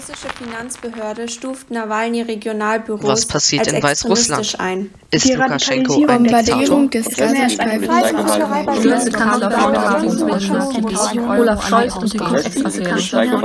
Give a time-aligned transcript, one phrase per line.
[0.00, 4.40] russische Finanzbehörde stuft Nawalny-Regionalbüros Was passiert als in Weißrussland?
[4.40, 4.90] extremistisch ein.
[5.10, 6.88] Ist Die Lukaschenko ein Diktator?
[6.88, 7.06] des
[11.16, 13.42] Olaf Scholz und die Cum-Ex-Affäre.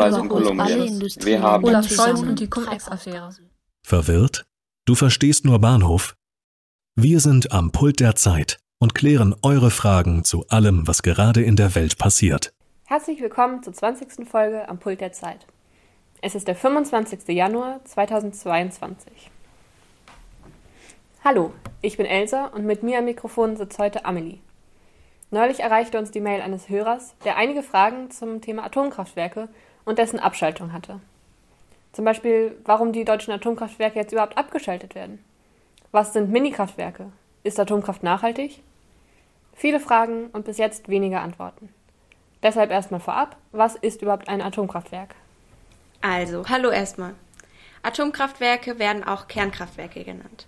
[1.42, 3.36] Haben Olaf Scholz und die Cum-Ex-Affäre.
[3.84, 4.46] Verwirrt?
[4.86, 6.16] Du verstehst nur Bahnhof?
[6.96, 11.58] Wir sind am Pult der Zeit und klären eure Fragen zu allem, was gerade in
[11.58, 12.54] der Welt passiert.
[12.86, 14.26] Herzlich willkommen zur 20.
[14.30, 15.48] Folge am Pult der Zeit.
[16.22, 17.28] Es ist der 25.
[17.28, 19.30] Januar 2022.
[21.24, 21.52] Hallo,
[21.82, 24.40] ich bin Elsa und mit mir am Mikrofon sitzt heute Amelie.
[25.30, 29.50] Neulich erreichte uns die Mail eines Hörers, der einige Fragen zum Thema Atomkraftwerke
[29.84, 31.00] und dessen Abschaltung hatte.
[31.92, 35.24] Zum Beispiel, warum die deutschen Atomkraftwerke jetzt überhaupt abgeschaltet werden.
[35.92, 37.12] Was sind Minikraftwerke?
[37.44, 38.64] Ist Atomkraft nachhaltig?
[39.54, 41.70] Viele Fragen und bis jetzt weniger Antworten.
[42.42, 45.16] Deshalb erstmal vorab, was ist überhaupt ein Atomkraftwerk?
[46.08, 47.16] Also, hallo erstmal.
[47.82, 50.46] Atomkraftwerke werden auch Kernkraftwerke genannt.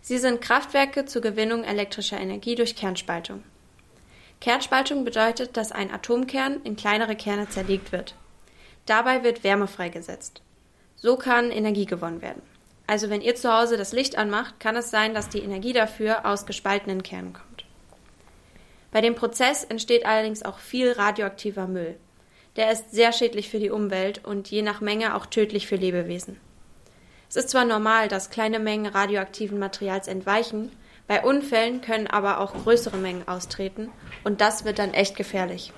[0.00, 3.44] Sie sind Kraftwerke zur Gewinnung elektrischer Energie durch Kernspaltung.
[4.40, 8.16] Kernspaltung bedeutet, dass ein Atomkern in kleinere Kerne zerlegt wird.
[8.86, 10.42] Dabei wird Wärme freigesetzt.
[10.96, 12.42] So kann Energie gewonnen werden.
[12.88, 16.26] Also wenn ihr zu Hause das Licht anmacht, kann es sein, dass die Energie dafür
[16.26, 17.64] aus gespaltenen Kernen kommt.
[18.90, 21.96] Bei dem Prozess entsteht allerdings auch viel radioaktiver Müll.
[22.56, 26.40] Der ist sehr schädlich für die Umwelt und je nach Menge auch tödlich für Lebewesen.
[27.28, 30.72] Es ist zwar normal, dass kleine Mengen radioaktiven Materials entweichen,
[31.06, 33.90] bei Unfällen können aber auch größere Mengen austreten
[34.24, 35.72] und das wird dann echt gefährlich.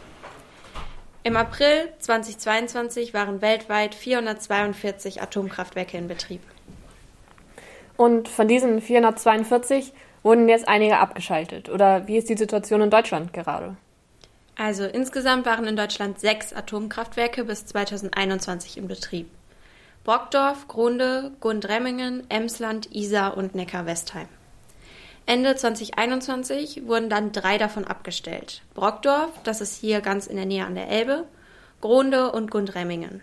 [1.23, 6.41] Im April 2022 waren weltweit 442 Atomkraftwerke in Betrieb.
[7.99, 11.69] Und von diesen 442 wurden jetzt einige abgeschaltet.
[11.69, 13.77] Oder wie ist die Situation in Deutschland gerade?
[14.59, 19.31] Also insgesamt waren in Deutschland sechs Atomkraftwerke bis 2021 in Betrieb.
[20.03, 24.27] Brockdorf, Grunde, Gundremmingen, Emsland, Isar und Neckar-Westheim.
[25.27, 28.63] Ende 2021 wurden dann drei davon abgestellt.
[28.75, 31.27] Brockdorf, das ist hier ganz in der Nähe an der Elbe,
[31.81, 33.21] Gronde und Gundremmingen.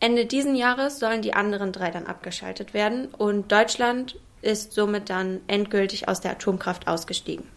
[0.00, 5.40] Ende diesen Jahres sollen die anderen drei dann abgeschaltet werden und Deutschland ist somit dann
[5.46, 7.55] endgültig aus der Atomkraft ausgestiegen.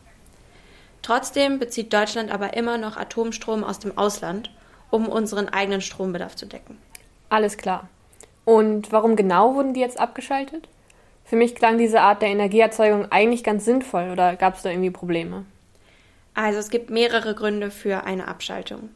[1.01, 4.51] Trotzdem bezieht Deutschland aber immer noch Atomstrom aus dem Ausland,
[4.89, 6.77] um unseren eigenen Strombedarf zu decken.
[7.29, 7.87] Alles klar.
[8.45, 10.67] Und warum genau wurden die jetzt abgeschaltet?
[11.23, 14.89] Für mich klang diese Art der Energieerzeugung eigentlich ganz sinnvoll oder gab es da irgendwie
[14.89, 15.45] Probleme?
[16.33, 18.89] Also es gibt mehrere Gründe für eine Abschaltung.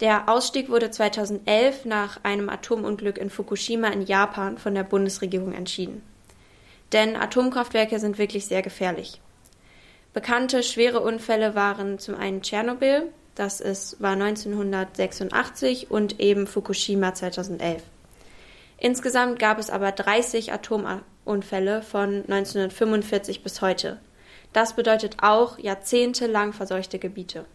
[0.00, 6.02] Der Ausstieg wurde 2011 nach einem Atomunglück in Fukushima in Japan von der Bundesregierung entschieden.
[6.92, 9.20] Denn Atomkraftwerke sind wirklich sehr gefährlich.
[10.12, 17.82] Bekannte schwere Unfälle waren zum einen Tschernobyl, das ist, war 1986 und eben Fukushima 2011.
[18.76, 24.00] Insgesamt gab es aber 30 Atomunfälle von 1945 bis heute.
[24.52, 27.46] Das bedeutet auch jahrzehntelang verseuchte Gebiete.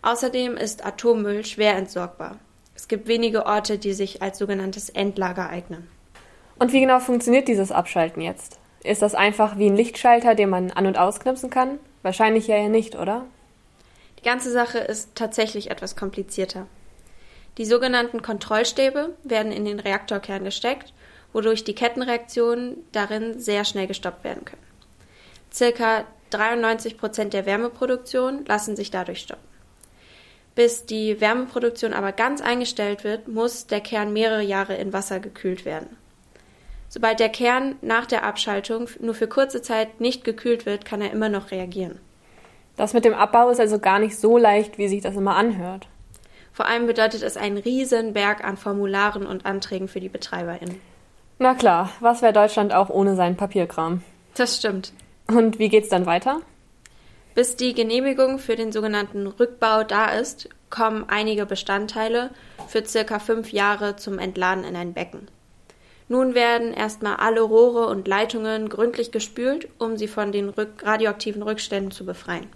[0.00, 2.38] Außerdem ist Atommüll schwer entsorgbar.
[2.74, 5.86] Es gibt wenige Orte, die sich als sogenanntes Endlager eignen.
[6.58, 8.58] Und wie genau funktioniert dieses Abschalten jetzt?
[8.84, 11.78] Ist das einfach wie ein Lichtschalter, den man an- und ausknipsen kann?
[12.02, 13.26] Wahrscheinlich ja nicht, oder?
[14.18, 16.66] Die ganze Sache ist tatsächlich etwas komplizierter.
[17.58, 20.92] Die sogenannten Kontrollstäbe werden in den Reaktorkern gesteckt,
[21.32, 24.62] wodurch die Kettenreaktionen darin sehr schnell gestoppt werden können.
[25.52, 29.52] Circa 93 Prozent der Wärmeproduktion lassen sich dadurch stoppen.
[30.54, 35.64] Bis die Wärmeproduktion aber ganz eingestellt wird, muss der Kern mehrere Jahre in Wasser gekühlt
[35.64, 35.96] werden.
[36.94, 41.10] Sobald der Kern nach der Abschaltung nur für kurze Zeit nicht gekühlt wird, kann er
[41.10, 41.98] immer noch reagieren.
[42.76, 45.88] Das mit dem Abbau ist also gar nicht so leicht, wie sich das immer anhört.
[46.52, 50.82] Vor allem bedeutet es einen riesen Berg an Formularen und Anträgen für die BetreiberInnen.
[51.38, 54.02] Na klar, was wäre Deutschland auch ohne seinen Papierkram?
[54.34, 54.92] Das stimmt.
[55.28, 56.42] Und wie geht's dann weiter?
[57.34, 62.32] Bis die Genehmigung für den sogenannten Rückbau da ist, kommen einige Bestandteile
[62.68, 65.28] für circa fünf Jahre zum Entladen in ein Becken.
[66.12, 71.90] Nun werden erstmal alle Rohre und Leitungen gründlich gespült, um sie von den radioaktiven Rückständen
[71.90, 72.50] zu befreien.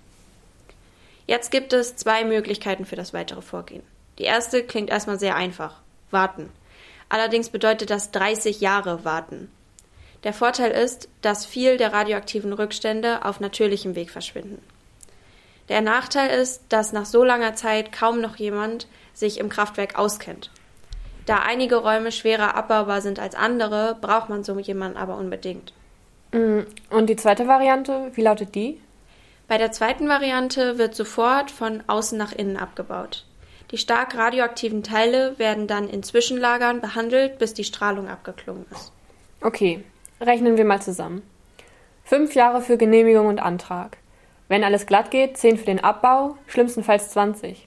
[1.26, 3.82] Jetzt gibt es zwei Möglichkeiten für das weitere Vorgehen.
[4.18, 5.80] Die erste klingt erstmal sehr einfach.
[6.10, 6.52] Warten.
[7.08, 9.50] Allerdings bedeutet das 30 Jahre warten.
[10.22, 14.62] Der Vorteil ist, dass viel der radioaktiven Rückstände auf natürlichem Weg verschwinden.
[15.70, 20.50] Der Nachteil ist, dass nach so langer Zeit kaum noch jemand sich im Kraftwerk auskennt.
[21.26, 25.72] Da einige Räume schwerer abbaubar sind als andere, braucht man so jemanden aber unbedingt.
[26.32, 28.80] Mm, und die zweite Variante, wie lautet die?
[29.48, 33.24] Bei der zweiten Variante wird sofort von außen nach innen abgebaut.
[33.72, 38.92] Die stark radioaktiven Teile werden dann in Zwischenlagern behandelt, bis die Strahlung abgeklungen ist.
[39.40, 39.82] Okay,
[40.20, 41.22] rechnen wir mal zusammen.
[42.04, 43.96] Fünf Jahre für Genehmigung und Antrag.
[44.46, 47.66] Wenn alles glatt geht, zehn für den Abbau, schlimmstenfalls 20.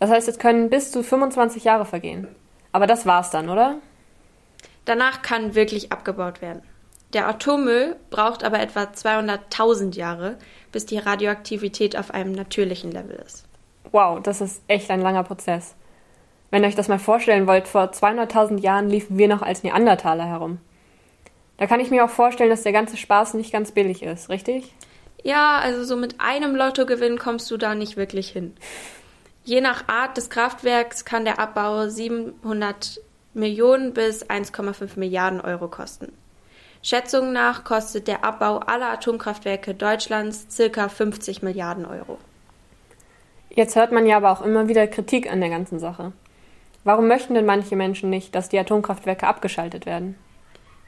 [0.00, 2.28] Das heißt, es können bis zu 25 Jahre vergehen.
[2.76, 3.76] Aber das war's dann, oder?
[4.84, 6.60] Danach kann wirklich abgebaut werden.
[7.14, 10.36] Der Atommüll braucht aber etwa 200.000 Jahre,
[10.72, 13.46] bis die Radioaktivität auf einem natürlichen Level ist.
[13.92, 15.74] Wow, das ist echt ein langer Prozess.
[16.50, 20.26] Wenn ihr euch das mal vorstellen wollt, vor 200.000 Jahren liefen wir noch als Neandertaler
[20.26, 20.58] herum.
[21.56, 24.70] Da kann ich mir auch vorstellen, dass der ganze Spaß nicht ganz billig ist, richtig?
[25.22, 28.54] Ja, also so mit einem Lottogewinn kommst du da nicht wirklich hin.
[29.46, 33.00] Je nach Art des Kraftwerks kann der Abbau 700
[33.32, 36.12] Millionen bis 1,5 Milliarden Euro kosten.
[36.82, 42.18] Schätzungen nach kostet der Abbau aller Atomkraftwerke Deutschlands circa 50 Milliarden Euro.
[43.50, 46.12] Jetzt hört man ja aber auch immer wieder Kritik an der ganzen Sache.
[46.82, 50.18] Warum möchten denn manche Menschen nicht, dass die Atomkraftwerke abgeschaltet werden?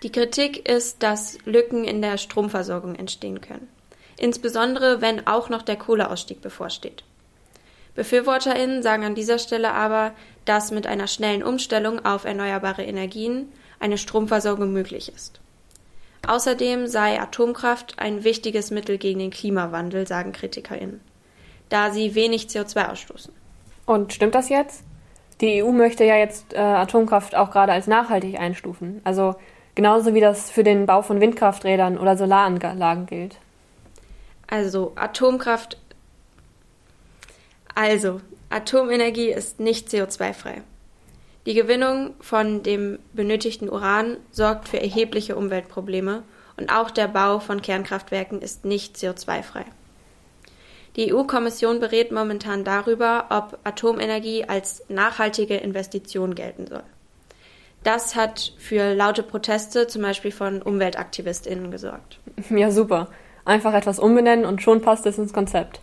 [0.03, 3.69] Die Kritik ist, dass Lücken in der Stromversorgung entstehen können.
[4.17, 7.05] Insbesondere wenn auch noch der Kohleausstieg bevorsteht.
[7.99, 10.13] BefürworterInnen sagen an dieser Stelle aber,
[10.45, 15.41] dass mit einer schnellen Umstellung auf erneuerbare Energien eine Stromversorgung möglich ist.
[16.25, 21.01] Außerdem sei Atomkraft ein wichtiges Mittel gegen den Klimawandel, sagen KritikerInnen,
[21.71, 23.35] da sie wenig CO2 ausstoßen.
[23.85, 24.85] Und stimmt das jetzt?
[25.41, 29.01] Die EU möchte ja jetzt äh, Atomkraft auch gerade als nachhaltig einstufen.
[29.03, 29.35] Also
[29.75, 33.39] genauso wie das für den Bau von Windkrafträdern oder Solaranlagen gilt.
[34.47, 35.79] Also Atomkraft
[37.79, 38.21] also,
[38.51, 40.63] Atomenergie ist nicht CO2-frei.
[41.47, 46.25] Die Gewinnung von dem benötigten Uran sorgt für erhebliche Umweltprobleme
[46.57, 49.65] und auch der Bau von Kernkraftwerken ist nicht CO2-frei.
[50.97, 56.83] Die EU-Kommission berät momentan darüber, ob Atomenergie als nachhaltige Investition gelten soll.
[57.85, 62.19] Das hat für laute Proteste zum Beispiel von UmweltaktivistInnen gesorgt.
[62.51, 63.07] Ja, super.
[63.45, 65.81] Einfach etwas umbenennen und schon passt es ins Konzept.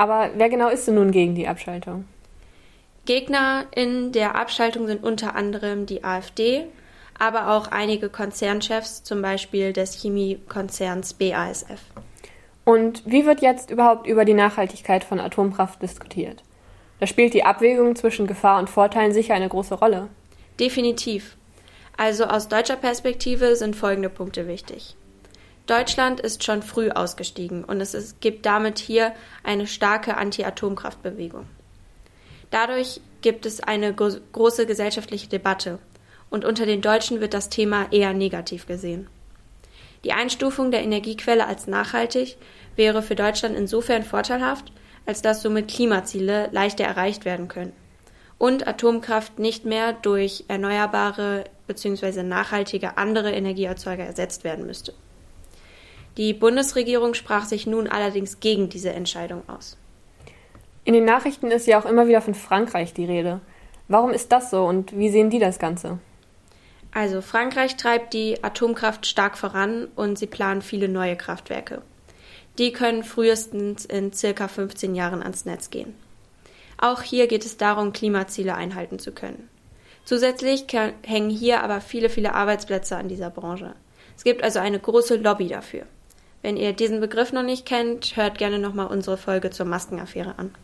[0.00, 2.06] Aber wer genau ist denn nun gegen die Abschaltung?
[3.04, 6.64] Gegner in der Abschaltung sind unter anderem die AfD,
[7.18, 11.82] aber auch einige Konzernchefs, zum Beispiel des Chemiekonzerns BASF.
[12.64, 16.42] Und wie wird jetzt überhaupt über die Nachhaltigkeit von Atomkraft diskutiert?
[16.98, 20.08] Da spielt die Abwägung zwischen Gefahr und Vorteilen sicher eine große Rolle.
[20.58, 21.36] Definitiv.
[21.98, 24.96] Also aus deutscher Perspektive sind folgende Punkte wichtig.
[25.70, 29.12] Deutschland ist schon früh ausgestiegen und es ist, gibt damit hier
[29.44, 31.46] eine starke Anti-Atomkraftbewegung.
[32.50, 35.78] Dadurch gibt es eine große gesellschaftliche Debatte
[36.28, 39.08] und unter den Deutschen wird das Thema eher negativ gesehen.
[40.02, 42.36] Die Einstufung der Energiequelle als nachhaltig
[42.74, 44.72] wäre für Deutschland insofern vorteilhaft,
[45.06, 47.74] als dass somit Klimaziele leichter erreicht werden können
[48.38, 52.24] und Atomkraft nicht mehr durch erneuerbare bzw.
[52.24, 54.94] nachhaltige andere Energieerzeuger ersetzt werden müsste.
[56.16, 59.76] Die Bundesregierung sprach sich nun allerdings gegen diese Entscheidung aus.
[60.84, 63.40] In den Nachrichten ist ja auch immer wieder von Frankreich die Rede.
[63.88, 65.98] Warum ist das so und wie sehen die das Ganze?
[66.92, 71.82] Also Frankreich treibt die Atomkraft stark voran und sie planen viele neue Kraftwerke.
[72.58, 75.94] Die können frühestens in circa 15 Jahren ans Netz gehen.
[76.78, 79.48] Auch hier geht es darum, Klimaziele einhalten zu können.
[80.04, 80.66] Zusätzlich
[81.02, 83.74] hängen hier aber viele, viele Arbeitsplätze an dieser Branche.
[84.16, 85.86] Es gibt also eine große Lobby dafür.
[86.42, 90.54] Wenn ihr diesen Begriff noch nicht kennt, hört gerne nochmal unsere Folge zur Maskenaffäre an.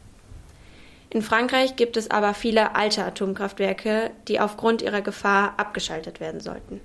[1.10, 6.80] In Frankreich gibt es aber viele alte Atomkraftwerke, die aufgrund ihrer Gefahr abgeschaltet werden sollten.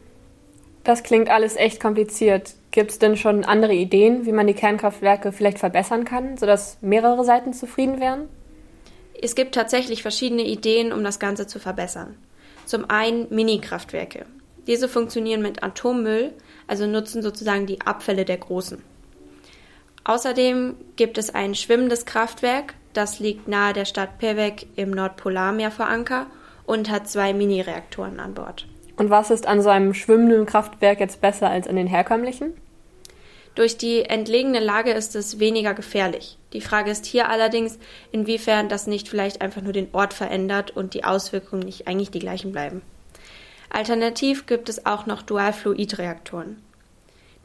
[0.84, 2.54] Das klingt alles echt kompliziert.
[2.72, 7.24] Gibt es denn schon andere Ideen, wie man die Kernkraftwerke vielleicht verbessern kann, sodass mehrere
[7.24, 8.28] Seiten zufrieden wären?
[9.22, 12.18] Es gibt tatsächlich verschiedene Ideen, um das Ganze zu verbessern.
[12.66, 14.26] Zum einen Mini-Kraftwerke.
[14.68, 16.34] Diese funktionieren mit Atommüll,
[16.68, 18.82] also nutzen sozusagen die Abfälle der großen.
[20.04, 25.88] Außerdem gibt es ein schwimmendes Kraftwerk, das liegt nahe der Stadt Pevek im Nordpolarmeer vor
[25.88, 26.28] Anker
[26.66, 28.68] und hat zwei Mini-Reaktoren an Bord.
[28.98, 32.54] Und was ist an so einem schwimmenden Kraftwerk jetzt besser als an den herkömmlichen?
[33.56, 36.38] Durch die entlegene Lage ist es weniger gefährlich.
[36.54, 37.80] Die Frage ist hier allerdings,
[38.12, 42.20] inwiefern das nicht vielleicht einfach nur den Ort verändert und die Auswirkungen nicht eigentlich die
[42.20, 42.82] gleichen bleiben.
[43.74, 46.62] Alternativ gibt es auch noch Dualfluidreaktoren.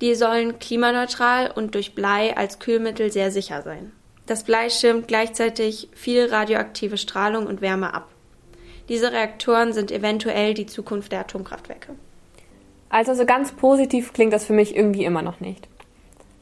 [0.01, 3.93] Die sollen klimaneutral und durch Blei als Kühlmittel sehr sicher sein.
[4.27, 8.09] Das Blei schirmt gleichzeitig viel radioaktive Strahlung und Wärme ab.
[8.89, 11.95] Diese Reaktoren sind eventuell die Zukunft der Atomkraftwerke.
[12.89, 15.69] Also so ganz positiv klingt das für mich irgendwie immer noch nicht.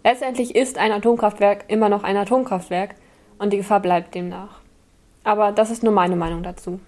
[0.03, 2.95] Letztendlich ist ein Atomkraftwerk immer noch ein Atomkraftwerk
[3.38, 4.61] und die Gefahr bleibt demnach.
[5.25, 6.81] Aber das ist nur meine Meinung dazu.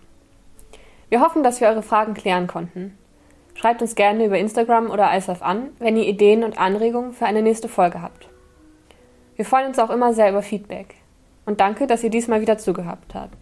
[1.09, 2.99] Wir hoffen, dass wir eure Fragen klären konnten.
[3.55, 7.43] Schreibt uns gerne über Instagram oder ISAF an, wenn ihr Ideen und Anregungen für eine
[7.43, 8.29] nächste Folge habt.
[9.37, 10.97] Wir freuen uns auch immer sehr über Feedback.
[11.47, 13.37] Und danke, dass ihr diesmal wieder zugehört habt.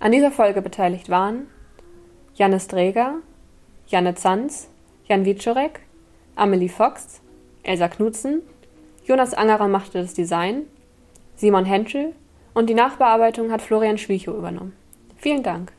[0.00, 1.46] An dieser Folge beteiligt waren
[2.34, 3.14] Janis Dreger,
[3.86, 4.68] Janne Zanz,
[5.04, 5.80] Jan Wiczorek,
[6.34, 7.20] Amelie Fox,
[7.62, 8.42] Elsa Knutzen,
[9.04, 10.62] Jonas Angerer machte das Design,
[11.36, 12.14] Simon Henschel
[12.52, 14.74] und die Nachbearbeitung hat Florian Schwichow übernommen.
[15.16, 15.72] Vielen Dank.